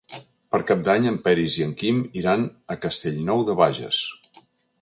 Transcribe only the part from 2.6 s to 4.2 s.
a Castellnou de Bages.